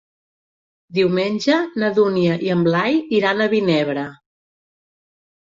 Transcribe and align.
Diumenge 0.97 1.59
na 1.83 1.91
Dúnia 1.99 2.39
i 2.47 2.51
en 2.55 2.65
Blai 2.71 2.99
iran 3.19 3.47
a 3.47 3.51
Vinebre. 3.55 4.07